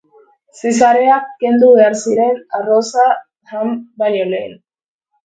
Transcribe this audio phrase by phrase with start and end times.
[0.59, 3.05] Zizareak kendu behar ziren, arroza
[3.53, 4.57] jan baino lehen.